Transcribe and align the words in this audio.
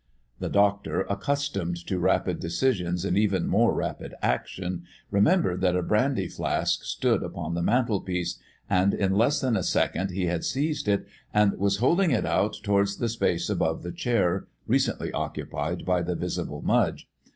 The 0.39 0.49
doctor, 0.49 1.01
accustomed 1.11 1.75
to 1.85 1.99
rapid 1.99 2.39
decisions 2.39 3.05
and 3.05 3.15
even 3.15 3.45
more 3.45 3.71
rapid 3.71 4.15
action, 4.23 4.81
remembered 5.11 5.61
that 5.61 5.75
a 5.75 5.83
brandy 5.83 6.27
flask 6.27 6.83
stood 6.85 7.21
upon 7.21 7.53
the 7.53 7.61
mantelpiece, 7.61 8.39
and 8.67 8.95
in 8.95 9.13
less 9.13 9.39
than 9.39 9.55
a 9.55 9.61
second 9.61 10.09
he 10.09 10.25
had 10.25 10.43
seized 10.43 10.87
it 10.87 11.05
and 11.31 11.55
was 11.59 11.77
holding 11.77 12.09
it 12.09 12.25
out 12.25 12.55
towards 12.63 12.97
the 12.97 13.09
space 13.09 13.47
above 13.47 13.83
the 13.83 13.91
chair 13.91 14.47
recently 14.65 15.11
occupied 15.11 15.85
by 15.85 16.01
the 16.01 16.15
visible 16.15 16.63
Mudge. 16.63 17.07